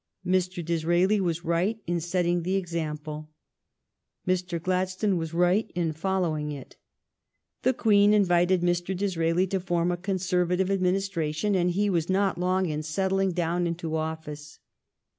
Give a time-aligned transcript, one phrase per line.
[0.25, 0.65] Mr.
[0.65, 3.29] Dis raeli was right in setting the example.
[4.27, 4.59] Mr.
[4.59, 6.75] Glad stone was right in following it.
[7.61, 8.97] The Queen invited Mr.
[8.97, 13.67] Disraeli to form a Conservative ad ministration, and he was not long in settling down
[13.67, 14.57] into office.